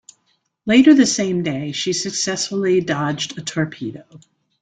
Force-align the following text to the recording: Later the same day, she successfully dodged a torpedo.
Later 0.65 0.95
the 0.95 1.05
same 1.05 1.43
day, 1.43 1.73
she 1.73 1.93
successfully 1.93 2.81
dodged 2.81 3.37
a 3.37 3.41
torpedo. 3.43 4.03